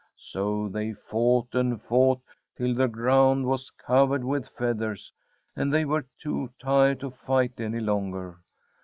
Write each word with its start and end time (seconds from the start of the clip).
So 0.15 0.67
they 0.67 0.93
fought 0.93 1.53
and 1.53 1.79
fought, 1.79 2.21
till 2.57 2.73
the 2.73 2.87
ground 2.87 3.45
was 3.45 3.69
covered 3.69 4.23
with 4.23 4.49
feathers, 4.49 5.13
and 5.55 5.71
they 5.71 5.85
were 5.85 6.07
too 6.17 6.49
tired 6.57 6.99
to 7.01 7.11
fight 7.11 7.59
any 7.59 7.81
longer. 7.81 8.39